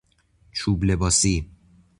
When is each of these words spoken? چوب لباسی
چوب 0.57 0.83
لباسی 0.87 1.49